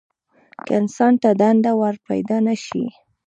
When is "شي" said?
2.65-2.85